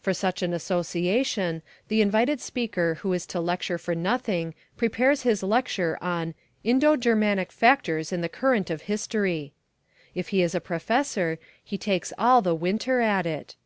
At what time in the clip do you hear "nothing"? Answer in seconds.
3.94-4.54